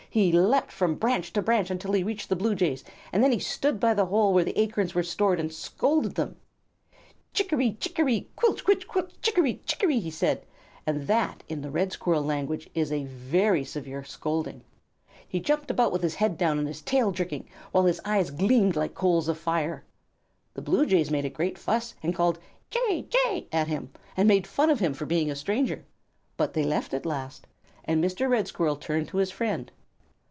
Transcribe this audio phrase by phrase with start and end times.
[0.13, 3.79] He leaped from branch to branch until he reached the Blue Jays; then he stood
[3.79, 6.35] by the hole where the acorns were stored, and scolded them.
[7.33, 8.83] "Chickaree chickaree quilch quilch
[9.21, 10.45] chickaree chickaree!" he said;
[10.85, 14.65] and that in the Red Squirrel language is a very severe scolding.
[15.25, 18.75] He jumped about with his head down and his tail jerking, while his eyes gleamed
[18.75, 19.85] like coals of fire.
[20.55, 22.37] The Blue Jays made a great fuss and called
[22.69, 23.03] "Jay!
[23.09, 25.85] Jay!" at him, and made fun of him for being a stranger,
[26.35, 27.47] but they left at last,
[27.85, 28.29] and Mr.
[28.29, 29.71] Red Squirrel turned to his friend.